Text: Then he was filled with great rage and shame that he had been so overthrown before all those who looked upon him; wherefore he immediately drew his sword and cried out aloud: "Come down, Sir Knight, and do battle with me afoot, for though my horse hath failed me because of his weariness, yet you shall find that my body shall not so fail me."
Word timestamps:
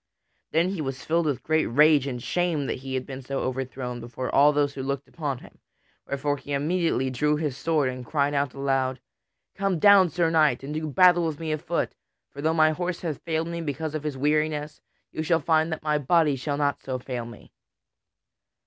Then 0.51 0.69
he 0.69 0.81
was 0.81 1.05
filled 1.05 1.27
with 1.27 1.43
great 1.43 1.67
rage 1.67 2.07
and 2.07 2.23
shame 2.23 2.65
that 2.65 2.79
he 2.79 2.95
had 2.95 3.05
been 3.05 3.21
so 3.21 3.41
overthrown 3.41 3.99
before 3.99 4.33
all 4.33 4.51
those 4.51 4.73
who 4.73 4.81
looked 4.81 5.07
upon 5.07 5.37
him; 5.37 5.59
wherefore 6.07 6.37
he 6.37 6.53
immediately 6.53 7.11
drew 7.11 7.35
his 7.35 7.55
sword 7.55 7.87
and 7.87 8.03
cried 8.03 8.33
out 8.33 8.55
aloud: 8.55 8.99
"Come 9.53 9.77
down, 9.77 10.09
Sir 10.09 10.31
Knight, 10.31 10.63
and 10.63 10.73
do 10.73 10.87
battle 10.87 11.27
with 11.27 11.39
me 11.39 11.51
afoot, 11.51 11.93
for 12.31 12.41
though 12.41 12.51
my 12.51 12.71
horse 12.71 13.01
hath 13.01 13.21
failed 13.21 13.47
me 13.49 13.61
because 13.61 13.93
of 13.93 14.01
his 14.01 14.17
weariness, 14.17 14.81
yet 15.11 15.19
you 15.19 15.23
shall 15.23 15.39
find 15.39 15.71
that 15.71 15.83
my 15.83 15.99
body 15.99 16.35
shall 16.35 16.57
not 16.57 16.81
so 16.81 16.97
fail 16.97 17.27
me." 17.27 17.51